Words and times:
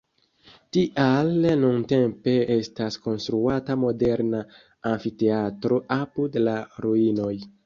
Tial 0.75 1.27
nuntempe 1.63 2.33
estas 2.55 2.97
konstruata 3.03 3.77
moderna 3.83 4.41
amfiteatro 4.95 5.79
apud 6.01 6.41
la 6.51 6.57
ruinoj. 6.89 7.33